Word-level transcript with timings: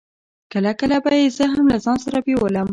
کله 0.51 0.71
کله 0.79 0.97
به 1.03 1.11
يې 1.19 1.27
زه 1.37 1.45
هم 1.53 1.63
له 1.71 1.77
ځان 1.85 1.97
سره 2.05 2.17
بېولم. 2.25 2.67